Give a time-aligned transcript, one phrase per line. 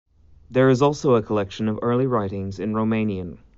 [0.49, 3.37] There is also a collection of early writings in Romanian.